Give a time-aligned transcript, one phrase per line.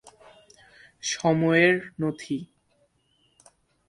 [1.03, 2.39] সময়ের নথি।